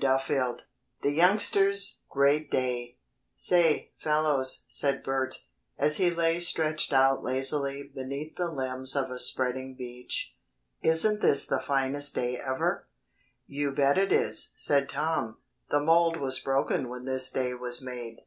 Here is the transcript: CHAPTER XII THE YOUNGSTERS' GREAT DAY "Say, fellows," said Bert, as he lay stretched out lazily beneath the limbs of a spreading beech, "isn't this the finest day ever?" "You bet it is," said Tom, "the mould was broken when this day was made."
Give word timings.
CHAPTER 0.00 0.34
XII 0.58 0.64
THE 1.02 1.10
YOUNGSTERS' 1.10 2.02
GREAT 2.08 2.52
DAY 2.52 2.98
"Say, 3.34 3.90
fellows," 3.98 4.64
said 4.68 5.02
Bert, 5.02 5.42
as 5.76 5.96
he 5.96 6.08
lay 6.08 6.38
stretched 6.38 6.92
out 6.92 7.24
lazily 7.24 7.82
beneath 7.92 8.36
the 8.36 8.48
limbs 8.48 8.94
of 8.94 9.10
a 9.10 9.18
spreading 9.18 9.74
beech, 9.74 10.36
"isn't 10.82 11.20
this 11.20 11.46
the 11.48 11.58
finest 11.58 12.14
day 12.14 12.36
ever?" 12.38 12.86
"You 13.48 13.74
bet 13.74 13.98
it 13.98 14.12
is," 14.12 14.52
said 14.54 14.88
Tom, 14.88 15.38
"the 15.68 15.80
mould 15.80 16.18
was 16.18 16.38
broken 16.38 16.88
when 16.88 17.04
this 17.04 17.32
day 17.32 17.52
was 17.54 17.82
made." 17.82 18.18